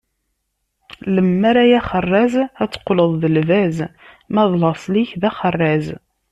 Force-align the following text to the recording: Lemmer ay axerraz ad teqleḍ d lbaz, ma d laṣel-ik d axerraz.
Lemmer 1.13 1.55
ay 1.63 1.71
axerraz 1.79 2.33
ad 2.61 2.69
teqleḍ 2.73 3.11
d 3.21 3.23
lbaz, 3.37 3.77
ma 4.33 4.43
d 4.49 4.51
laṣel-ik 4.61 5.11
d 5.21 5.23
axerraz. 5.29 5.85